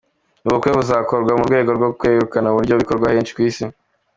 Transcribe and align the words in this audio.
Ubu 0.43 0.55
bukwe 0.55 0.69
buzakorwa 0.77 1.31
mu 1.39 1.43
rwego 1.49 1.69
rwo 1.77 1.89
kwrekana 1.99 2.47
uburyo 2.51 2.73
bikorwa 2.81 3.07
henshi 3.13 3.33
ku 3.35 3.41
isi. 3.47 3.63